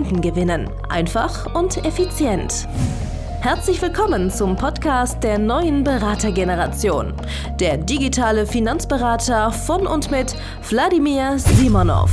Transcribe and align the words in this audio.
Kunden 0.00 0.22
gewinnen. 0.22 0.70
Einfach 0.88 1.54
und 1.54 1.84
effizient. 1.84 2.66
Herzlich 3.42 3.82
willkommen 3.82 4.30
zum 4.30 4.56
Podcast 4.56 5.22
der 5.22 5.38
neuen 5.38 5.84
Beratergeneration. 5.84 7.12
Der 7.60 7.76
digitale 7.76 8.46
Finanzberater 8.46 9.52
von 9.52 9.86
und 9.86 10.10
mit 10.10 10.34
Wladimir 10.70 11.38
Simonov. 11.38 12.10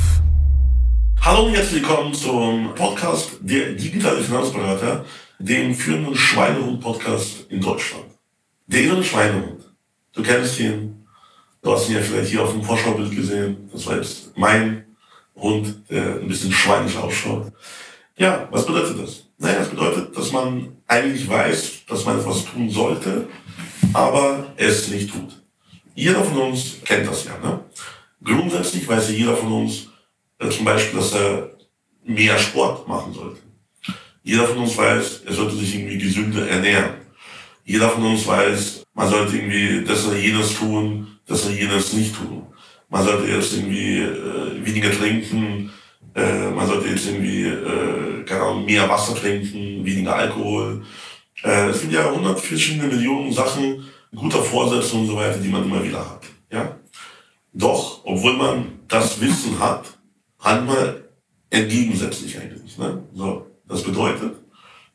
Hallo 1.21 1.45
und 1.45 1.53
herzlich 1.53 1.81
willkommen 1.81 2.13
zum 2.13 2.75
Podcast 2.75 3.37
der 3.39 3.71
digitale 3.71 4.19
Finanzberater, 4.19 5.05
dem 5.39 5.73
führenden 5.73 6.13
Schweinehund-Podcast 6.13 7.49
in 7.49 7.61
Deutschland. 7.61 8.03
Der 8.65 8.81
innere 8.81 9.03
Schweinehund. 9.03 9.63
Du 10.11 10.21
kennst 10.23 10.59
ihn. 10.59 11.05
Du 11.61 11.71
hast 11.71 11.87
ihn 11.87 11.95
ja 11.95 12.01
vielleicht 12.01 12.31
hier 12.31 12.43
auf 12.43 12.51
dem 12.51 12.63
Vorschaubild 12.63 13.15
gesehen. 13.15 13.69
Das 13.71 13.87
war 13.87 13.95
jetzt 13.95 14.37
mein 14.37 14.86
Hund, 15.37 15.89
der 15.89 16.15
ein 16.15 16.27
bisschen 16.27 16.51
schweinisch 16.51 16.97
ausschaut. 16.97 17.51
Ja, 18.17 18.47
was 18.51 18.65
bedeutet 18.65 18.99
das? 18.99 19.23
Naja, 19.37 19.59
das 19.59 19.69
bedeutet, 19.69 20.17
dass 20.17 20.31
man 20.31 20.77
eigentlich 20.87 21.29
weiß, 21.29 21.85
dass 21.87 22.05
man 22.05 22.19
etwas 22.19 22.45
tun 22.45 22.69
sollte, 22.69 23.27
aber 23.93 24.47
es 24.57 24.87
nicht 24.87 25.11
tut. 25.11 25.41
Jeder 25.93 26.23
von 26.23 26.37
uns 26.37 26.77
kennt 26.83 27.07
das 27.07 27.25
ja. 27.25 27.37
Ne? 27.37 27.59
Grundsätzlich 28.23 28.87
weiß 28.87 29.11
jeder 29.11 29.37
von 29.37 29.51
uns 29.51 29.87
äh, 30.39 30.49
zum 30.49 30.65
Beispiel, 30.65 30.99
dass 30.99 31.13
er 31.13 31.51
mehr 32.03 32.37
Sport 32.39 32.87
machen 32.87 33.13
sollte. 33.13 33.39
Jeder 34.23 34.47
von 34.47 34.57
uns 34.57 34.75
weiß, 34.75 35.21
er 35.25 35.33
sollte 35.33 35.55
sich 35.55 35.75
irgendwie 35.75 35.97
gesünder 35.97 36.47
ernähren. 36.47 36.95
Jeder 37.63 37.89
von 37.89 38.03
uns 38.03 38.25
weiß, 38.25 38.83
man 38.93 39.09
sollte 39.09 39.37
irgendwie 39.37 39.83
das 39.85 40.05
oder 40.07 40.17
jenes 40.17 40.55
tun, 40.55 41.07
das 41.27 41.45
oder 41.45 41.55
jenes 41.55 41.93
nicht 41.93 42.15
tun. 42.15 42.47
Man 42.89 43.03
sollte 43.03 43.31
jetzt 43.31 43.53
irgendwie 43.53 43.99
äh, 43.99 44.65
weniger 44.65 44.91
trinken, 44.91 45.71
äh, 46.15 46.49
man 46.49 46.67
sollte 46.67 46.89
jetzt 46.89 47.07
irgendwie, 47.07 47.43
äh, 47.43 48.23
keine 48.23 48.41
Ahnung, 48.41 48.65
mehr 48.65 48.89
Wasser 48.89 49.15
trinken, 49.15 49.85
weniger 49.85 50.15
Alkohol. 50.15 50.83
Äh, 51.43 51.69
es 51.69 51.81
gibt 51.81 51.93
ja 51.93 52.09
hundert 52.09 52.39
verschiedene 52.39 52.87
Millionen 52.87 53.31
Sachen, 53.31 53.85
guter 54.15 54.41
Vorsätze 54.41 54.95
und 54.95 55.07
so 55.07 55.15
weiter, 55.15 55.37
die 55.37 55.49
man 55.49 55.63
immer 55.63 55.83
wieder 55.83 55.99
hat. 55.99 56.25
Ja? 56.51 56.77
Doch, 57.53 58.01
obwohl 58.03 58.33
man 58.33 58.79
das 58.87 59.19
Wissen 59.19 59.59
hat, 59.59 59.85
handelt 60.39 60.67
man 60.67 60.95
entgegensätzlich 61.49 62.37
eigentlich. 62.39 62.77
Ne? 62.77 63.03
So, 63.13 63.47
das 63.67 63.83
bedeutet, 63.83 64.35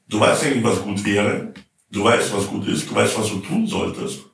du 0.08 0.18
weißt 0.18 0.44
eigentlich, 0.44 0.64
was 0.64 0.82
gut 0.82 1.04
wäre, 1.04 1.52
du 1.90 2.04
weißt, 2.04 2.34
was 2.34 2.46
gut 2.46 2.66
ist, 2.66 2.90
du 2.90 2.94
weißt, 2.94 3.18
was 3.18 3.28
du 3.28 3.38
tun 3.40 3.66
solltest. 3.66 4.24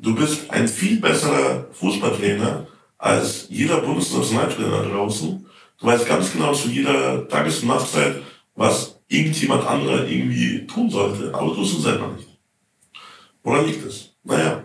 Du 0.00 0.14
bist 0.14 0.50
ein 0.50 0.66
viel 0.66 1.00
besserer 1.00 1.66
Fußballtrainer 1.72 2.66
als 2.98 3.46
jeder 3.48 3.78
Bundesnationaltrainer 3.78 4.82
draußen 4.82 5.44
Du 5.80 5.86
weißt 5.86 6.06
ganz 6.06 6.32
genau 6.32 6.52
zu 6.52 6.68
jeder 6.68 7.26
Tages- 7.26 7.62
und 7.62 7.68
Nachtzeit, 7.68 8.16
was 8.54 9.00
irgendjemand 9.08 9.66
anderer 9.66 10.06
irgendwie 10.06 10.66
tun 10.66 10.90
sollte, 10.90 11.34
aber 11.34 11.48
du 11.48 11.54
tust 11.54 11.78
es 11.78 11.84
selber 11.84 12.08
nicht. 12.08 12.28
Woran 13.42 13.66
liegt 13.66 13.86
es? 13.86 14.14
Naja, 14.22 14.62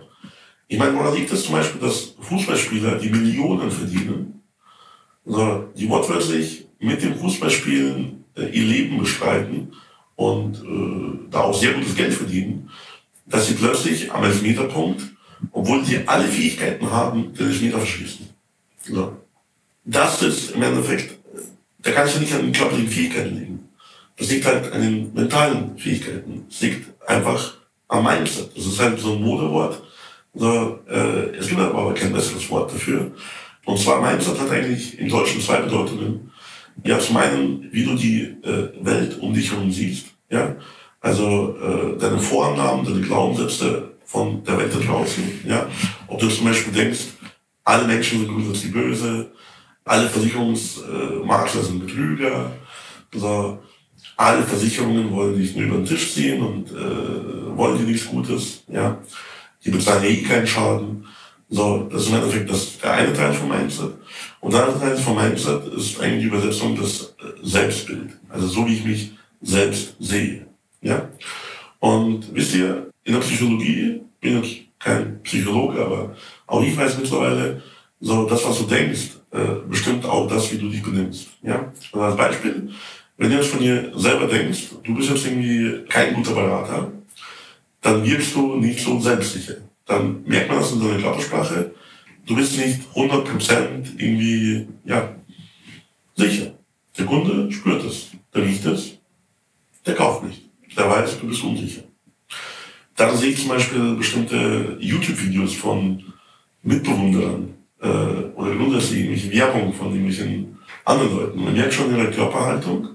ich 0.67 0.77
meine, 0.77 0.93
woran 0.95 1.15
liegt 1.15 1.31
es 1.31 1.45
zum 1.45 1.53
Beispiel, 1.53 1.79
dass 1.79 2.15
Fußballspieler, 2.19 2.95
die 2.95 3.09
Millionen 3.09 3.71
verdienen, 3.71 4.41
also 5.25 5.69
die 5.75 5.87
wortwörtlich 5.87 6.65
mit 6.79 7.01
dem 7.01 7.17
Fußballspielen 7.17 8.25
äh, 8.35 8.47
ihr 8.47 8.65
Leben 8.65 8.99
bestreiten 8.99 9.71
und 10.17 10.57
äh, 10.57 11.29
da 11.31 11.43
auch 11.43 11.57
sehr 11.57 11.73
gutes 11.73 11.95
Geld 11.95 12.13
verdienen, 12.13 12.69
dass 13.25 13.47
sie 13.47 13.53
plötzlich 13.53 14.11
am 14.11 14.25
Elfmeterpunkt, 14.25 15.01
obwohl 15.51 15.83
sie 15.83 16.07
alle 16.07 16.25
Fähigkeiten 16.25 16.91
haben, 16.91 17.33
den 17.33 17.47
Elfmeter 17.47 17.77
verschließen. 17.77 18.29
So 18.81 19.17
das 19.85 20.21
ist 20.21 20.51
im 20.51 20.63
Endeffekt, 20.63 21.15
da 21.79 21.91
kann 21.91 22.07
ich 22.07 22.15
ja 22.15 22.19
nicht 22.19 22.33
an 22.33 22.41
den 22.41 22.53
körperlichen 22.53 22.89
Fähigkeiten 22.89 23.37
liegen. 23.37 23.69
Das 24.17 24.29
liegt 24.29 24.45
halt 24.45 24.71
an 24.71 24.81
den 24.81 25.13
mentalen 25.13 25.77
Fähigkeiten. 25.77 26.45
Es 26.49 26.61
liegt 26.61 26.87
einfach 27.07 27.57
am 27.87 28.03
Mindset. 28.03 28.49
Das 28.55 28.65
ist 28.65 28.79
halt 28.79 28.99
so 28.99 29.13
ein 29.13 29.21
Modewort. 29.21 29.81
So, 30.33 30.79
äh, 30.89 31.35
es 31.37 31.47
gibt 31.47 31.61
aber 31.61 31.93
kein 31.93 32.11
besseres 32.11 32.49
Wort 32.49 32.73
dafür. 32.73 33.11
Und 33.65 33.79
zwar 33.79 34.01
Mindset 34.01 34.39
hat 34.39 34.49
eigentlich 34.49 34.97
im 34.99 35.09
Deutschen 35.09 35.41
zwei 35.41 35.61
Bedeutungen. 35.61 36.31
Ja, 36.83 36.99
zum 36.99 37.17
einen, 37.17 37.69
wie 37.71 37.85
du 37.85 37.95
die 37.95 38.21
äh, 38.43 38.69
Welt 38.81 39.19
um 39.19 39.33
dich 39.33 39.51
herum 39.51 39.71
siehst. 39.71 40.07
Ja, 40.29 40.55
also 40.99 41.55
äh, 41.57 41.97
deine 41.99 42.17
Vorannahmen, 42.17 42.85
deine 42.85 43.01
Glaubenssätze 43.01 43.94
von 44.05 44.43
der 44.43 44.57
Welt 44.57 44.73
da 44.73 44.79
draußen. 44.79 45.41
Ja, 45.45 45.67
ob 46.07 46.19
du 46.19 46.29
zum 46.29 46.45
Beispiel 46.45 46.73
denkst, 46.73 47.05
alle 47.63 47.87
Menschen 47.87 48.19
sind 48.19 48.29
grundsätzlich 48.29 48.71
böse, 48.71 49.31
alle 49.83 50.07
Versicherungsmakler 50.07 51.63
sind 51.63 51.85
Betrüger. 51.85 52.51
Also 53.13 53.59
alle 54.17 54.43
Versicherungen 54.43 55.11
wollen 55.11 55.37
dich 55.37 55.55
nur 55.55 55.65
über 55.65 55.77
den 55.77 55.85
Tisch 55.85 56.13
ziehen 56.13 56.41
und 56.41 56.71
äh, 56.71 57.57
wollen 57.57 57.77
dir 57.77 57.85
nichts 57.85 58.07
Gutes. 58.07 58.63
Ja, 58.67 58.97
die 59.63 59.71
bezahlen 59.71 60.03
eh 60.03 60.21
keinen 60.21 60.47
Schaden. 60.47 61.05
So, 61.49 61.87
das 61.91 62.03
ist 62.03 62.09
im 62.09 62.15
Endeffekt 62.15 62.49
das, 62.49 62.79
der 62.79 62.93
eine 62.93 63.13
Teil 63.13 63.33
vom 63.33 63.49
Mindset. 63.49 63.93
Und 64.39 64.53
der 64.53 64.63
andere 64.65 64.79
Teil 64.79 64.97
vom 64.97 65.15
Mindset 65.15 65.73
ist 65.73 65.99
eigentlich 65.99 66.21
die 66.21 66.27
Übersetzung 66.27 66.75
des 66.75 67.15
äh, 67.19 67.25
Selbstbild. 67.43 68.17
Also 68.29 68.47
so 68.47 68.67
wie 68.67 68.73
ich 68.73 68.85
mich 68.85 69.11
selbst 69.41 69.95
sehe. 69.99 70.47
Ja. 70.81 71.09
Und 71.79 72.33
wisst 72.33 72.55
ihr, 72.55 72.91
in 73.05 73.13
der 73.13 73.21
Psychologie, 73.21 74.01
bin 74.19 74.43
ich 74.43 74.69
kein 74.77 75.21
Psychologe, 75.23 75.79
aber 75.79 76.15
auch 76.47 76.61
ich 76.61 76.75
weiß 76.75 76.97
mittlerweile, 76.97 77.61
so 78.01 78.27
das, 78.27 78.43
was 78.45 78.57
du 78.57 78.65
denkst, 78.65 79.11
äh, 79.31 79.67
bestimmt 79.69 80.05
auch 80.05 80.27
das, 80.27 80.51
wie 80.51 80.57
du 80.57 80.69
dich 80.69 80.83
benimmst. 80.83 81.29
Ja? 81.41 81.71
Also 81.91 82.05
als 82.05 82.17
Beispiel, 82.17 82.69
wenn 83.17 83.29
du 83.29 83.37
jetzt 83.37 83.49
von 83.49 83.59
dir 83.59 83.91
selber 83.95 84.27
denkst, 84.27 84.69
du 84.83 84.95
bist 84.95 85.09
jetzt 85.09 85.25
irgendwie 85.25 85.85
kein 85.87 86.13
guter 86.13 86.33
Berater, 86.33 86.91
dann 87.81 88.03
wirkst 88.03 88.35
du 88.35 88.57
nicht 88.57 88.79
so 88.79 88.99
selbstsicher. 88.99 89.55
Dann 89.85 90.23
merkt 90.23 90.49
man 90.49 90.59
das 90.59 90.71
in 90.71 90.79
deiner 90.79 90.99
Körpersprache. 90.99 91.71
Du 92.25 92.35
bist 92.35 92.57
nicht 92.57 92.81
100% 92.95 93.99
irgendwie, 93.99 94.67
ja, 94.83 95.15
sicher. 96.15 96.53
Der 96.97 97.05
Kunde 97.05 97.51
spürt 97.51 97.83
es, 97.85 98.07
der 98.33 98.43
riecht 98.43 98.65
es, 98.65 98.97
der 99.85 99.93
kauft 99.93 100.23
nicht. 100.23 100.41
Der 100.75 100.89
weiß, 100.89 101.19
du 101.19 101.27
bist 101.27 101.43
unsicher. 101.43 101.83
Dann 102.95 103.15
sehe 103.17 103.31
ich 103.31 103.34
zum 103.45 103.53
Beispiel 103.53 103.95
bestimmte 103.95 104.77
YouTube-Videos 104.79 105.53
von 105.53 106.03
Mitbewunderern, 106.63 107.53
äh, 107.79 107.87
oder 108.35 108.55
grundsätzlich 108.55 109.01
irgendwelche 109.01 109.31
Werbung 109.33 109.71
von 109.71 109.87
irgendwelchen 109.89 110.57
anderen 110.83 111.15
Leuten. 111.15 111.43
Man 111.43 111.53
merkt 111.53 111.73
schon 111.75 111.95
ihre 111.95 112.09
Körperhaltung, 112.09 112.87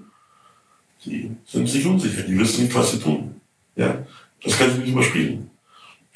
die 1.04 1.30
sind 1.46 1.68
sich 1.68 1.86
unsicher, 1.86 2.22
die 2.22 2.36
wissen 2.36 2.64
nicht, 2.64 2.74
was 2.74 2.90
sie 2.90 2.98
tun. 2.98 3.40
Ja? 3.76 4.04
Das 4.42 4.58
kann 4.58 4.70
ich 4.70 4.78
nicht 4.78 4.92
überspielen. 4.92 5.50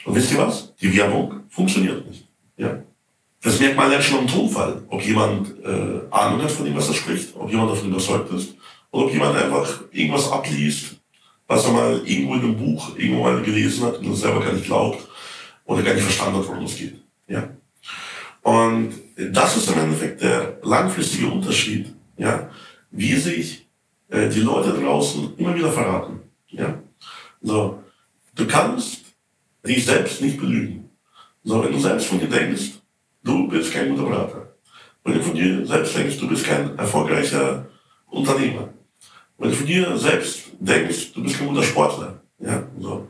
Und 0.05 0.15
wisst 0.17 0.33
ihr 0.33 0.39
was? 0.39 0.75
Die 0.81 0.97
Werbung 0.97 1.35
funktioniert 1.49 2.05
nicht. 2.09 2.27
Ja? 2.57 2.83
Das 3.41 3.61
merkt 3.61 3.77
man 3.77 3.93
ja 3.93 4.03
schon 4.03 4.19
am 4.19 4.27
Tonfall, 4.27 4.83
ob 4.89 5.01
jemand 5.03 5.55
äh, 5.63 6.01
Ahnung 6.11 6.43
hat 6.43 6.51
von 6.51 6.65
dem, 6.65 6.75
was 6.75 6.89
er 6.89 6.95
spricht, 6.95 7.37
ob 7.37 7.53
jemand 7.53 7.71
davon 7.71 7.89
überzeugt 7.89 8.33
ist, 8.33 8.57
oder 8.91 9.05
ob 9.05 9.13
jemand 9.13 9.37
einfach 9.37 9.83
irgendwas 9.93 10.29
abliest, 10.33 10.97
was 11.47 11.67
er 11.67 11.73
mal 11.73 12.03
irgendwo 12.05 12.35
in 12.35 12.41
einem 12.41 12.57
Buch 12.57 12.97
irgendwo 12.97 13.23
mal 13.23 13.43
gelesen 13.43 13.85
hat 13.85 13.99
und 13.99 14.11
das 14.11 14.21
selber 14.21 14.41
gar 14.41 14.53
nicht 14.53 14.65
glaubt 14.65 15.07
oder 15.65 15.83
gar 15.83 15.95
nicht 15.95 16.05
verstanden 16.05 16.39
hat, 16.39 16.49
worum 16.49 16.65
es 16.65 16.77
geht. 16.77 17.03
Ja? 17.29 17.49
Und 18.43 18.93
das 19.17 19.57
ist 19.57 19.71
im 19.71 19.79
Endeffekt 19.79 20.23
der 20.23 20.59
langfristige 20.63 21.29
Unterschied, 21.29 21.95
ja, 22.17 22.51
wie 22.91 23.15
sich 23.15 23.67
äh, 24.09 24.29
die 24.29 24.41
Leute 24.41 24.73
draußen 24.73 25.37
immer 25.39 25.55
wieder 25.55 25.73
verraten. 25.73 26.21
Ja? 26.49 26.79
So, 27.41 27.83
du 28.35 28.47
kannst 28.47 29.05
dich 29.67 29.85
selbst 29.85 30.21
nicht 30.21 30.39
belügen. 30.39 30.91
So, 31.43 31.63
wenn 31.63 31.73
du 31.73 31.79
selbst 31.79 32.07
von 32.07 32.21
dir 32.21 32.29
denkst, 32.29 32.73
du 33.23 33.49
bist 33.49 33.73
kein 33.73 33.91
guter 33.91 34.09
Berater. 34.09 34.55
Wenn 35.05 35.15
du 35.15 35.23
von 35.23 35.35
dir 35.35 35.67
selbst 35.67 35.97
denkst, 35.97 36.19
du 36.19 36.29
bist 36.29 36.45
kein 36.45 36.79
erfolgreicher 36.79 37.67
Unternehmer. 38.07 38.74
Wenn 39.39 39.51
du 39.51 39.57
von 39.57 39.67
dir 39.67 39.97
selbst 39.97 40.45
denkst, 40.61 41.13
du 41.13 41.23
bist 41.23 41.39
kein 41.39 41.49
guter 41.49 41.63
Sportler. 41.63 42.23
Ja, 42.39 42.69
so 42.79 43.09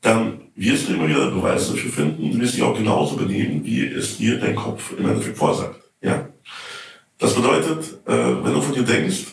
dann 0.00 0.40
wirst 0.54 0.88
du 0.88 0.94
immer 0.94 1.08
wieder 1.08 1.30
Beweise 1.30 1.72
dafür 1.72 1.90
finden, 1.90 2.32
du 2.32 2.40
wirst 2.40 2.54
dich 2.54 2.62
auch 2.62 2.76
genauso 2.76 3.16
benehmen, 3.16 3.64
wie 3.64 3.86
es 3.86 4.18
dir 4.18 4.38
dein 4.38 4.54
Kopf 4.54 4.92
im 4.96 5.08
Endeffekt 5.08 5.36
vorsagt. 5.36 5.80
Ja? 6.00 6.28
Das 7.18 7.34
bedeutet, 7.34 7.98
äh, 8.06 8.44
wenn 8.44 8.52
du 8.52 8.60
von 8.60 8.74
dir 8.74 8.84
denkst, 8.84 9.26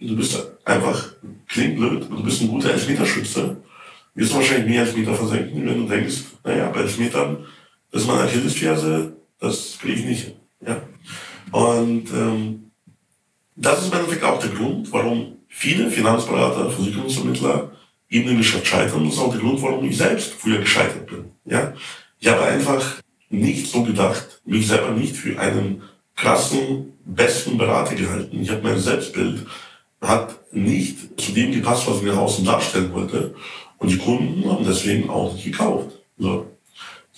du 0.00 0.16
bist 0.16 0.38
einfach, 0.64 1.14
klingt 1.48 1.76
blöd, 1.76 2.06
du 2.10 2.22
bist 2.22 2.42
ein 2.42 2.48
guter 2.48 2.72
Elfmeterschütze, 2.72 3.56
wirst 4.14 4.32
du 4.32 4.36
wahrscheinlich 4.36 4.68
mehr 4.68 4.82
Elfmeter 4.82 5.14
versenken, 5.14 5.66
wenn 5.66 5.86
du 5.86 5.88
denkst, 5.88 6.22
naja, 6.44 6.68
bei 6.68 6.80
Elfmetern, 6.80 7.46
das 7.90 8.02
ist 8.02 8.08
meine 8.08 8.22
Achillesferse, 8.22 9.16
das 9.40 9.78
kriege 9.80 10.00
ich 10.00 10.04
nicht. 10.04 10.34
Ja? 10.66 10.82
Und 11.50 12.10
ähm, 12.12 12.70
das 13.56 13.82
ist 13.82 13.92
im 13.92 13.98
Endeffekt 13.98 14.24
auch 14.24 14.38
der 14.38 14.50
Grund, 14.50 14.92
warum 14.92 15.38
viele 15.52 15.90
Finanzberater, 15.90 16.70
Versicherungsvermittler 16.70 17.70
eben 18.08 18.30
im 18.30 18.38
Geschäft 18.38 18.66
scheitern. 18.66 19.04
Das 19.04 19.14
ist 19.14 19.20
auch 19.20 19.30
der 19.30 19.40
Grund, 19.40 19.62
warum 19.62 19.84
ich 19.84 19.96
selbst 19.96 20.34
früher 20.34 20.58
gescheitert 20.58 21.06
bin. 21.06 21.26
Ja? 21.44 21.74
Ich 22.18 22.28
habe 22.28 22.42
einfach 22.42 23.00
nicht 23.28 23.70
so 23.70 23.82
gedacht, 23.82 24.40
mich 24.44 24.66
selber 24.66 24.90
nicht 24.90 25.14
für 25.14 25.38
einen 25.38 25.82
krassen, 26.16 26.94
besten 27.04 27.58
Berater 27.58 27.94
gehalten. 27.94 28.42
Ich 28.42 28.50
habe 28.50 28.62
mein 28.62 28.78
Selbstbild 28.78 29.46
hat 30.00 30.52
nicht 30.52 31.20
zu 31.20 31.32
dem 31.32 31.52
gepasst, 31.52 31.86
was 31.86 31.98
ich 31.98 32.02
mir 32.02 32.18
außen 32.18 32.44
darstellen 32.44 32.92
wollte. 32.92 33.34
Und 33.78 33.90
die 33.90 33.98
Kunden 33.98 34.50
haben 34.50 34.64
deswegen 34.66 35.08
auch 35.08 35.32
nicht 35.32 35.44
gekauft. 35.44 35.90
So. 36.18 36.46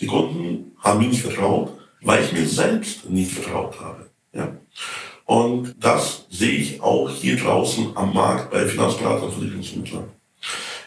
Die 0.01 0.07
Kunden 0.07 0.73
haben 0.81 1.01
mir 1.01 1.09
nicht 1.09 1.23
vertraut, 1.23 1.73
weil 2.03 2.23
ich 2.23 2.33
mir 2.33 2.47
selbst 2.47 3.09
nicht 3.09 3.33
vertraut 3.33 3.81
habe. 3.81 4.11
Ja? 4.33 4.57
Und 5.25 5.75
das 5.79 6.27
sehe 6.31 6.53
ich 6.53 6.81
auch 6.83 7.11
hier 7.11 7.37
draußen 7.37 7.97
am 7.97 8.13
Markt 8.13 8.51
bei 8.51 8.67
Finanzberatern 8.67 9.25
und 9.25 9.33
Versicherungsvermittlern. 9.33 10.05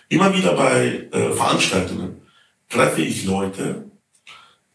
Immer 0.09 0.35
wieder 0.35 0.53
bei 0.53 1.07
äh, 1.11 1.31
Veranstaltungen 1.31 2.21
treffe 2.69 3.01
ich 3.01 3.25
Leute, 3.25 3.85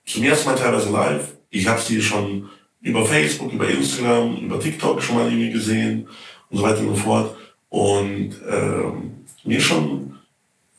zum 0.05 0.25
ersten 0.25 0.49
Mal 0.49 0.57
teilweise 0.57 0.91
live. 0.91 1.33
Ich 1.51 1.67
habe 1.69 1.81
sie 1.81 2.03
schon 2.03 2.49
über 2.81 3.07
Facebook, 3.07 3.53
über 3.53 3.69
Instagram, 3.69 4.37
über 4.37 4.59
TikTok 4.59 5.01
schon 5.01 5.17
mal 5.17 5.27
irgendwie 5.27 5.53
gesehen 5.53 6.09
und 6.51 6.59
so 6.59 6.63
weiter 6.63 6.81
und 6.81 6.89
so 6.89 6.95
fort. 6.97 7.37
Und 7.69 8.35
ähm, 8.51 9.25
mir 9.45 9.59
ist 9.59 9.65
schon 9.65 10.19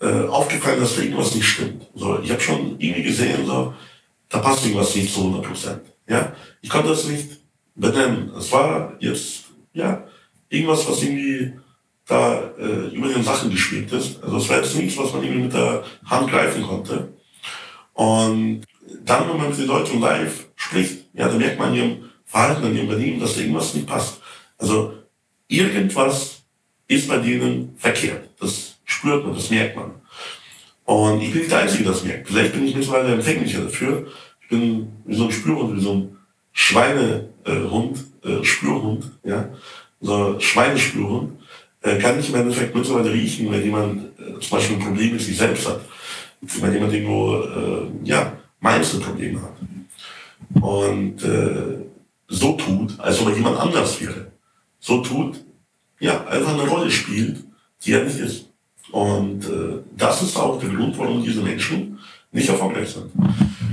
äh, 0.02 0.26
aufgefallen, 0.28 0.82
dass 0.82 0.96
da 0.96 1.02
irgendwas 1.02 1.34
nicht 1.34 1.48
stimmt. 1.48 1.88
So, 1.96 2.20
ich 2.20 2.30
habe 2.32 2.42
schon 2.42 2.76
irgendwie 2.80 3.04
gesehen, 3.04 3.46
so, 3.46 3.74
da 4.30 4.40
passt 4.40 4.66
irgendwas 4.66 4.96
nicht 4.96 5.14
zu 5.14 5.22
100 5.22 5.44
Prozent. 5.44 5.82
Ja? 6.08 6.34
Ich 6.62 6.70
konnte 6.70 6.90
das 6.90 7.06
nicht 7.06 7.43
benennen. 7.76 8.32
Es 8.38 8.52
war 8.52 8.94
jetzt, 9.00 9.46
ja, 9.74 10.04
irgendwas, 10.50 10.88
was 10.88 11.02
irgendwie 11.04 11.54
da 12.06 12.52
äh, 12.60 12.96
über 12.96 13.08
den 13.08 13.24
Sachen 13.24 13.50
gespielt 13.50 13.92
ist. 13.92 14.22
Also 14.24 14.38
es 14.38 14.50
war 14.50 14.58
jetzt 14.58 14.76
nichts, 14.76 14.98
was 14.98 15.14
man 15.14 15.24
irgendwie 15.24 15.44
mit 15.44 15.54
der 15.54 15.84
Hand 16.06 16.30
greifen 16.30 16.64
konnte. 16.64 17.14
Und 17.94 18.64
dann, 19.06 19.30
wenn 19.30 19.38
man 19.38 19.50
mit 19.50 19.58
den 19.58 19.68
Leuten 19.68 20.00
live 20.00 20.48
spricht, 20.56 21.06
ja, 21.14 21.28
dann 21.28 21.38
merkt 21.38 21.60
man 21.60 21.74
in 21.74 21.76
ihrem 21.76 22.10
Verhalten, 22.26 22.66
in 22.66 22.76
ihrem 22.76 22.88
Benehmen, 22.88 23.20
dass 23.20 23.36
da 23.36 23.42
irgendwas 23.42 23.74
nicht 23.74 23.88
passt. 23.88 24.22
Also 24.58 24.94
irgendwas 25.48 26.44
ist 26.88 27.08
bei 27.08 27.18
denen 27.18 27.76
verkehrt. 27.78 28.30
Das 28.40 28.76
spürt 28.86 29.26
man, 29.26 29.36
das 29.36 29.50
merkt 29.50 29.76
man. 29.76 29.92
Und 30.86 31.22
ich 31.22 31.32
bin 31.32 31.42
nicht 31.42 31.52
der 31.52 31.60
Einzige, 31.60 31.84
der 31.84 31.94
das 31.94 32.04
merkt. 32.04 32.28
Vielleicht 32.28 32.54
bin 32.54 32.68
ich 32.68 32.76
mittlerweile 32.76 33.14
empfänglicher 33.14 33.62
dafür. 33.62 34.08
Ich 34.42 34.50
bin 34.50 34.92
wie 35.06 35.16
so 35.16 35.26
ein 35.26 35.32
Spürhund, 35.32 35.78
wie 35.78 35.82
so 35.82 35.94
ein 35.94 36.18
Schweinehund, 36.54 38.06
äh, 38.24 38.44
Spürhund, 38.44 39.12
ja, 39.24 39.50
so 40.00 40.40
Schweinespürhund, 40.40 41.40
äh, 41.82 41.98
kann 41.98 42.20
ich 42.20 42.30
im 42.30 42.36
Endeffekt 42.36 42.76
mittlerweile 42.76 43.12
riechen, 43.12 43.52
wenn 43.52 43.64
jemand 43.64 44.20
äh, 44.20 44.40
zum 44.40 44.58
Beispiel 44.58 44.78
ein 44.78 44.84
Problem 44.84 45.14
mit 45.14 45.22
sich 45.22 45.38
selbst 45.38 45.68
hat. 45.68 45.82
Wenn 46.42 46.74
jemand 46.74 46.94
irgendwo, 46.94 47.38
äh, 47.38 47.88
ja, 48.04 48.34
Mindset-Probleme 48.60 49.42
hat. 49.42 49.58
Und 50.62 51.24
äh, 51.24 51.80
so 52.28 52.54
tut, 52.54 53.00
als 53.00 53.20
ob 53.22 53.30
er 53.30 53.36
jemand 53.36 53.58
anders 53.58 54.00
wäre. 54.02 54.32
So 54.80 55.02
tut, 55.02 55.44
ja, 56.00 56.26
einfach 56.26 56.54
eine 56.54 56.68
Rolle 56.68 56.92
spielt, 56.92 57.44
die 57.84 57.94
er 57.94 58.04
nicht 58.04 58.20
ist. 58.20 58.50
Und 58.92 59.46
äh, 59.46 59.80
das 59.98 60.22
ist 60.22 60.38
auch 60.38 60.60
der 60.60 60.70
Grund, 60.70 60.98
warum 60.98 61.24
diese 61.24 61.42
Menschen 61.42 62.00
nicht 62.32 62.50
erfolgreich 62.50 62.90
sind. 62.90 63.12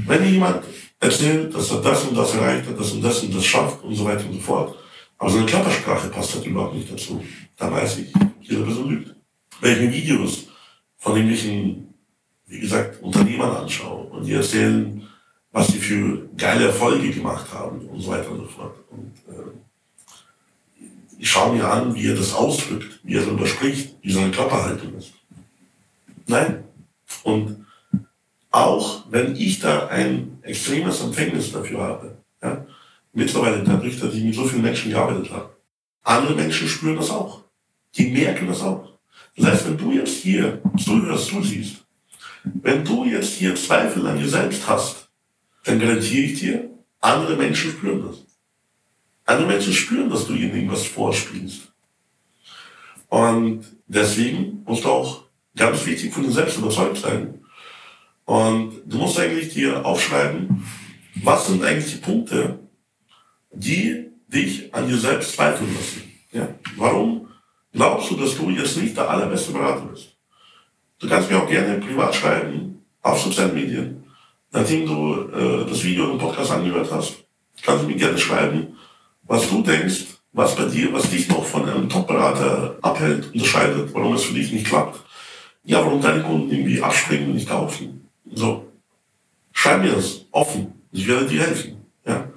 Wenn 0.07 0.25
jemand 0.25 0.65
erzählt, 1.01 1.55
dass 1.55 1.71
er 1.71 1.81
das 1.81 2.05
und 2.05 2.17
das 2.17 2.35
erreicht 2.35 2.69
hat, 2.69 2.79
das 2.79 2.93
und 2.93 3.03
das 3.03 3.23
und 3.23 3.35
das 3.35 3.45
schafft 3.45 3.83
und 3.83 3.95
so 3.95 4.05
weiter 4.05 4.27
und 4.27 4.35
so 4.35 4.41
fort, 4.41 4.77
aber 5.19 5.31
seine 5.31 5.47
Körpersprache 5.47 6.09
passt 6.09 6.35
halt 6.35 6.47
überhaupt 6.47 6.75
nicht 6.75 6.93
dazu, 6.93 7.23
dann 7.57 7.73
weiß 7.73 7.99
ich, 7.99 8.13
diese 8.47 8.63
Person 8.63 8.89
lügt. 8.91 9.15
Wenn 9.61 9.73
ich 9.73 9.81
mir 9.81 9.93
Videos 9.93 10.47
von 10.97 11.17
irgendwelchen, 11.17 11.95
wie 12.47 12.61
gesagt, 12.61 13.03
Unternehmern 13.03 13.57
anschaue 13.57 14.05
und 14.05 14.25
die 14.25 14.35
erzählen, 14.35 15.07
was 15.53 15.69
sie 15.69 15.79
für 15.79 16.29
geile 16.37 16.67
Erfolge 16.67 17.11
gemacht 17.11 17.47
haben 17.53 17.81
und 17.89 18.01
so 18.01 18.11
weiter 18.11 18.31
und 18.31 18.39
so 18.39 18.47
fort. 18.47 18.77
Und 18.91 19.13
äh, 19.29 20.85
ich 21.19 21.29
schaue 21.29 21.55
mir 21.55 21.69
an, 21.69 21.95
wie 21.95 22.07
er 22.07 22.15
das 22.15 22.33
ausdrückt, 22.33 23.01
wie 23.03 23.17
er 23.17 23.25
darüber 23.25 23.47
spricht, 23.47 23.97
wie 24.01 24.13
seine 24.13 24.31
Körperhaltung 24.31 24.95
ist. 24.95 25.13
Nein. 26.27 26.65
Und 27.25 27.67
auch 28.51 29.05
wenn 29.11 29.37
ich 29.37 29.61
da 29.61 29.87
ein 29.89 30.39
extremes 30.43 31.01
Empfängnis 31.01 31.53
dafür 31.53 31.81
habe, 31.81 32.19
ja, 32.43 32.67
mittlerweile 33.13 33.63
dadurch, 33.63 33.99
dass 34.01 34.15
ich 34.15 34.25
mit 34.25 34.35
so 34.35 34.45
vielen 34.45 34.63
Menschen 34.63 34.91
gearbeitet 34.91 35.31
habe, 35.31 35.57
andere 36.03 36.35
Menschen 36.35 36.69
spüren 36.69 36.97
das 36.97 37.11
auch. 37.11 37.43
Die 37.97 38.11
merken 38.11 38.47
das 38.49 38.63
auch. 38.63 38.91
Das 39.37 39.47
heißt, 39.47 39.67
wenn 39.69 39.79
du 39.79 39.93
jetzt 39.93 40.17
hier 40.19 40.61
zuhörst, 40.77 41.33
siehst, 41.43 41.85
wenn 42.45 42.85
du 42.85 43.05
jetzt 43.05 43.35
hier 43.35 43.55
Zweifel 43.55 44.07
an 44.07 44.19
dir 44.19 44.29
selbst 44.29 44.67
hast, 44.69 45.09
dann 45.65 45.79
garantiere 45.79 46.27
ich 46.27 46.41
dir, 46.41 46.71
andere 47.01 47.37
Menschen 47.37 47.71
spüren 47.73 48.05
das. 48.07 48.25
Andere 49.27 49.47
Menschen 49.47 49.73
spüren, 49.73 50.11
dass 50.11 50.27
du 50.27 50.35
ihnen 50.35 50.55
irgendwas 50.55 50.87
vorspielst. 50.87 51.73
Und 53.09 53.65
deswegen 53.87 54.63
musst 54.65 54.85
du 54.85 54.89
auch 54.89 55.25
ganz 55.57 55.85
wichtig 55.87 56.13
von 56.13 56.23
dir 56.23 56.33
selbst 56.33 56.59
überzeugt 56.59 56.99
sein, 56.99 57.41
und 58.31 58.83
du 58.87 58.99
musst 58.99 59.19
eigentlich 59.19 59.49
dir 59.49 59.85
aufschreiben, 59.85 60.65
was 61.17 61.49
sind 61.49 61.65
eigentlich 61.65 61.95
die 61.95 62.01
Punkte, 62.01 62.61
die 63.53 64.07
dich 64.29 64.73
an 64.73 64.87
dir 64.87 64.99
selbst 64.99 65.33
zweifeln 65.33 65.75
lassen. 65.75 66.03
Ja? 66.31 66.49
Warum 66.77 67.27
glaubst 67.73 68.09
du, 68.09 68.15
dass 68.15 68.37
du 68.37 68.51
jetzt 68.51 68.77
nicht 68.77 68.97
der 68.97 69.11
allerbeste 69.11 69.51
Berater 69.51 69.85
bist? 69.87 70.17
Du 71.01 71.09
kannst 71.09 71.29
mir 71.29 71.43
auch 71.43 71.49
gerne 71.49 71.81
privat 71.81 72.15
schreiben, 72.15 72.85
auf 73.03 73.21
sozialen 73.21 73.53
Medien. 73.53 74.05
Nachdem 74.53 74.87
du 74.87 75.29
äh, 75.33 75.69
das 75.69 75.83
Video 75.83 76.05
und 76.05 76.13
den 76.13 76.19
Podcast 76.21 76.53
angehört 76.53 76.89
hast, 76.93 77.25
kannst 77.65 77.83
du 77.83 77.89
mir 77.89 77.97
gerne 77.97 78.17
schreiben, 78.17 78.77
was 79.25 79.51
du 79.51 79.61
denkst, 79.61 80.05
was 80.33 80.55
bei 80.55 80.67
dir, 80.67 80.93
was 80.93 81.11
dich 81.11 81.29
noch 81.29 81.45
von 81.45 81.69
einem 81.69 81.89
Top-Berater 81.89 82.79
abhält, 82.81 83.35
unterscheidet, 83.35 83.93
warum 83.93 84.15
es 84.15 84.23
für 84.23 84.35
dich 84.35 84.53
nicht 84.53 84.69
klappt. 84.69 85.01
Ja, 85.65 85.85
warum 85.85 86.01
deine 86.01 86.23
Kunden 86.23 86.49
irgendwie 86.49 86.81
abspringen 86.81 87.31
und 87.31 87.35
nicht 87.35 87.49
kaufen. 87.49 88.00
So, 88.33 88.69
schreib 89.53 89.83
mir 89.83 89.93
das 89.93 90.27
offen. 90.31 90.73
Ich 90.93 91.07
werde 91.07 91.27
dir 91.27 91.41
helfen. 91.41 91.77
Ja? 92.07 92.29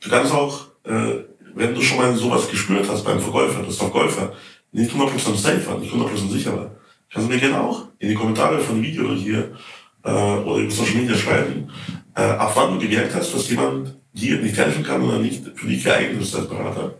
Du 0.00 0.10
kannst 0.10 0.32
auch, 0.32 0.66
äh, 0.84 1.24
wenn 1.54 1.74
du 1.74 1.80
schon 1.80 1.98
mal 1.98 2.14
sowas 2.14 2.48
gespürt 2.48 2.88
hast 2.88 3.04
beim 3.04 3.20
Verkäufer, 3.20 3.62
dass 3.62 3.78
der 3.78 3.88
Verkäufer 3.88 4.32
nicht 4.72 4.92
100% 4.92 5.36
safe 5.36 5.66
war, 5.66 5.78
nicht 5.78 5.92
100% 5.92 6.30
sicher 6.30 6.56
war, 6.56 6.70
kannst 7.12 7.28
du 7.28 7.32
mir 7.32 7.40
gerne 7.40 7.60
auch 7.60 7.86
in 7.98 8.08
die 8.08 8.14
Kommentare 8.14 8.58
von 8.60 8.76
dem 8.76 8.84
Video 8.84 9.14
hier 9.14 9.56
äh, 10.04 10.10
oder 10.10 10.56
über 10.56 10.70
Social 10.70 10.96
Media 10.96 11.16
schreiben, 11.16 11.70
äh, 12.14 12.22
ab 12.22 12.52
wann 12.54 12.74
du 12.74 12.86
gemerkt 12.86 13.14
hast, 13.14 13.34
dass 13.34 13.48
jemand 13.50 13.94
dir 14.12 14.38
nicht 14.38 14.56
helfen 14.56 14.82
kann 14.82 15.02
oder 15.02 15.18
nicht 15.18 15.42
für 15.54 15.66
dich 15.66 15.82
geeignet 15.82 16.22
ist 16.22 16.34
als 16.34 16.48
Berater. 16.48 16.94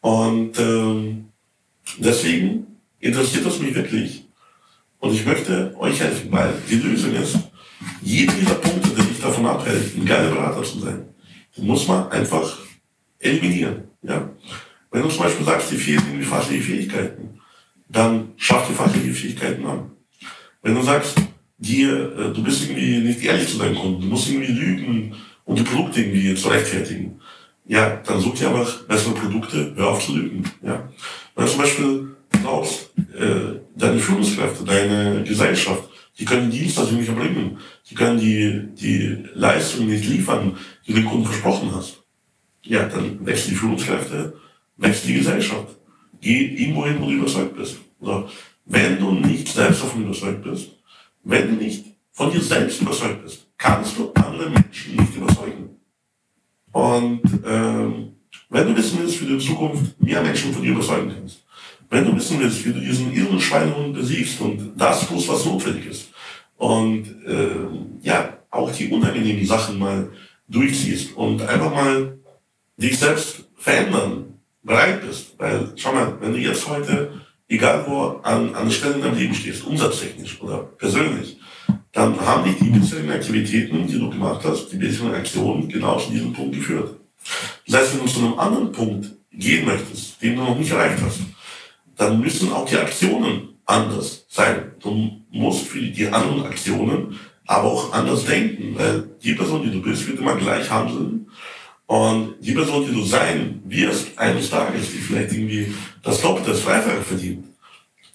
Und 0.00 0.58
ähm, 0.58 1.26
deswegen 1.98 2.66
interessiert 3.00 3.46
das 3.46 3.58
mich 3.58 3.74
wirklich, 3.74 4.26
und 5.00 5.12
ich 5.12 5.26
möchte 5.26 5.74
euch 5.78 6.00
helfen, 6.00 6.30
weil 6.30 6.52
die 6.68 6.76
Lösung 6.76 7.14
ist, 7.14 7.38
jeder 8.02 8.32
dieser 8.34 8.54
Punkte, 8.54 8.90
der 8.90 9.04
dich 9.04 9.20
davon 9.20 9.46
abhält, 9.46 9.96
ein 9.96 10.04
geiler 10.04 10.30
Berater 10.30 10.62
zu 10.62 10.80
sein, 10.80 11.06
den 11.56 11.66
muss 11.66 11.88
man 11.88 12.08
einfach 12.10 12.58
eliminieren. 13.18 13.84
Ja? 14.02 14.30
Wenn 14.90 15.02
du 15.02 15.08
zum 15.08 15.24
Beispiel 15.24 15.46
sagst, 15.46 15.70
dir 15.70 15.78
fehlen 15.78 16.02
irgendwie 16.06 16.24
fachliche 16.24 16.62
Fähigkeiten, 16.62 17.40
dann 17.88 18.32
schaff 18.36 18.68
die 18.68 18.74
fachliche 18.74 19.12
Fähigkeiten 19.12 19.64
an. 19.66 19.90
Wenn 20.62 20.74
du 20.74 20.82
sagst, 20.82 21.16
dir, 21.58 22.12
äh, 22.18 22.32
du 22.32 22.42
bist 22.42 22.62
irgendwie 22.64 22.98
nicht 22.98 23.22
ehrlich 23.24 23.48
zu 23.48 23.58
deinen 23.58 23.74
Kunden, 23.74 24.02
du 24.02 24.06
musst 24.08 24.28
irgendwie 24.28 24.52
lügen 24.52 25.14
und 25.44 25.58
die 25.58 25.62
Produkte 25.62 26.00
irgendwie 26.00 26.34
zu 26.34 26.48
rechtfertigen, 26.48 27.20
ja, 27.66 27.96
dann 28.04 28.20
such 28.20 28.34
dir 28.34 28.48
einfach 28.48 28.82
bessere 28.82 29.14
Produkte, 29.14 29.72
hör 29.76 29.88
auf 29.88 30.04
zu 30.04 30.16
lügen. 30.16 30.44
Ja? 30.62 30.88
Wenn 31.34 31.44
du 31.44 31.50
zum 31.50 31.60
Beispiel 31.60 32.16
glaubst, 32.30 32.90
äh, 33.18 33.60
deine 33.80 33.98
Führungskräfte, 33.98 34.64
deine 34.64 35.24
Gesellschaft, 35.24 35.84
die 36.18 36.24
können 36.24 36.50
die 36.50 36.60
Dienstleistung 36.60 36.98
nicht 36.98 37.08
erbringen. 37.08 37.58
Die 37.88 37.94
können 37.94 38.18
die, 38.18 38.68
die 38.74 39.24
Leistung 39.34 39.86
nicht 39.86 40.06
liefern, 40.06 40.56
die 40.86 40.92
du 40.92 41.00
dem 41.00 41.08
Kunden 41.08 41.24
versprochen 41.24 41.70
hast. 41.74 42.02
Ja, 42.62 42.84
dann 42.84 43.24
wechseln 43.24 43.50
die 43.50 43.56
Führungskräfte, 43.56 44.34
wechselt 44.76 45.08
die 45.08 45.18
Gesellschaft. 45.18 45.76
Geh 46.20 46.62
irgendwo 46.62 46.84
hin, 46.84 46.96
wo 47.00 47.06
du 47.06 47.12
überzeugt 47.12 47.56
bist. 47.56 47.76
So. 48.00 48.28
Wenn 48.66 48.98
du 48.98 49.12
nicht 49.12 49.48
selbst 49.48 49.82
davon 49.82 50.04
überzeugt 50.04 50.42
bist, 50.42 50.70
wenn 51.24 51.48
du 51.48 51.64
nicht 51.64 51.86
von 52.12 52.30
dir 52.30 52.40
selbst 52.40 52.82
überzeugt 52.82 53.22
bist, 53.22 53.46
kannst 53.56 53.96
du 53.96 54.12
andere 54.12 54.50
Menschen 54.50 54.96
nicht 54.96 55.16
überzeugen. 55.16 55.70
Und 56.72 57.22
ähm, 57.46 58.12
wenn 58.50 58.66
du 58.66 58.76
wissen 58.76 58.98
willst, 59.00 59.20
wie 59.22 59.26
du 59.26 59.34
in 59.34 59.40
Zukunft 59.40 60.00
mehr 60.02 60.22
Menschen 60.22 60.52
von 60.52 60.62
dir 60.62 60.72
überzeugen 60.72 61.12
kannst, 61.14 61.44
wenn 61.90 62.04
du 62.04 62.16
wissen 62.16 62.38
willst, 62.40 62.64
wie 62.64 62.72
du 62.72 62.80
diesen 62.80 63.12
irren 63.12 63.40
Schweinehund 63.40 63.94
besiegst 63.94 64.40
und 64.40 64.72
das 64.76 65.06
tust, 65.06 65.28
was 65.28 65.44
notwendig 65.44 65.86
ist, 65.86 66.10
und 66.56 67.06
äh, 67.26 68.02
ja, 68.02 68.38
auch 68.50 68.70
die 68.70 68.88
unangenehmen 68.88 69.44
Sachen 69.46 69.78
mal 69.78 70.10
durchziehst 70.48 71.16
und 71.16 71.42
einfach 71.42 71.72
mal 71.72 72.18
dich 72.76 72.98
selbst 72.98 73.44
verändern 73.56 74.34
bereit 74.62 75.00
bist. 75.06 75.34
Weil, 75.38 75.72
schau 75.76 75.92
mal, 75.92 76.18
wenn 76.20 76.32
du 76.32 76.38
jetzt 76.38 76.68
heute, 76.68 77.12
egal 77.48 77.84
wo, 77.86 78.20
an, 78.22 78.54
an 78.54 78.66
der 78.66 78.74
Stelle 78.74 78.94
in 78.94 79.02
deinem 79.02 79.18
Leben 79.18 79.34
stehst, 79.34 79.64
umsatztechnisch 79.64 80.40
oder 80.42 80.58
persönlich, 80.58 81.38
dann 81.92 82.20
haben 82.20 82.44
dich 82.44 82.58
die 82.58 82.70
bisherigen 82.70 83.10
Aktivitäten, 83.10 83.86
die 83.86 83.98
du 83.98 84.10
gemacht 84.10 84.42
hast, 84.44 84.68
die 84.70 84.76
bisherigen 84.76 85.14
Aktionen 85.14 85.68
genau 85.68 85.98
zu 85.98 86.10
diesem 86.10 86.32
Punkt 86.32 86.54
geführt. 86.54 86.94
Das 87.66 87.80
heißt, 87.80 87.94
wenn 87.94 88.06
du 88.06 88.12
zu 88.12 88.20
einem 88.20 88.38
anderen 88.38 88.70
Punkt 88.70 89.10
gehen 89.32 89.64
möchtest, 89.64 90.20
den 90.22 90.36
du 90.36 90.42
noch 90.42 90.58
nicht 90.58 90.70
erreicht 90.70 91.02
hast, 91.02 91.20
dann 92.00 92.18
müssen 92.18 92.50
auch 92.50 92.64
die 92.64 92.78
Aktionen 92.78 93.56
anders 93.66 94.24
sein. 94.28 94.72
Du 94.80 95.10
musst 95.30 95.66
für 95.66 95.82
die 95.82 96.08
anderen 96.08 96.46
Aktionen 96.46 97.18
aber 97.46 97.64
auch 97.64 97.92
anders 97.92 98.24
denken, 98.24 98.74
weil 98.74 99.04
die 99.22 99.34
Person, 99.34 99.62
die 99.62 99.70
du 99.70 99.82
bist, 99.82 100.06
wird 100.08 100.18
immer 100.18 100.36
gleich 100.36 100.70
handeln. 100.70 101.26
Und 101.86 102.36
die 102.40 102.52
Person, 102.52 102.86
die 102.86 102.94
du 102.94 103.04
sein 103.04 103.60
wirst, 103.66 104.18
eines 104.18 104.48
Tages, 104.48 104.90
die 104.92 104.98
vielleicht 104.98 105.32
irgendwie 105.32 105.74
das 106.02 106.22
Doppelte, 106.22 106.52
das 106.52 106.64
Dreifache 106.64 107.02
verdient, 107.02 107.44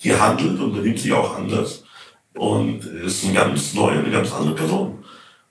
die 0.04 0.16
handelt 0.16 0.60
und 0.60 0.74
benimmt 0.74 0.98
sich 0.98 1.12
auch 1.12 1.36
anders 1.36 1.84
und 2.34 2.84
ist 2.86 3.24
eine 3.26 3.34
ganz 3.34 3.74
neue, 3.76 4.00
eine 4.00 4.10
ganz 4.10 4.34
andere 4.34 4.56
Person. 4.56 5.04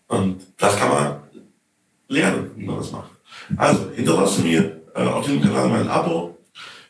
Und 0.08 0.40
das 0.56 0.76
kann 0.76 0.88
man 0.88 1.16
lernen, 2.08 2.50
wie 2.56 2.64
man 2.64 2.78
das 2.78 2.90
macht. 2.90 3.10
Also, 3.56 3.90
hinterlasse 3.94 4.42
mir 4.42 4.80
äh, 4.94 5.02
auf 5.02 5.24
diesem 5.24 5.42
Kanal 5.42 5.68
mein 5.68 5.88
Abo, 5.88 6.36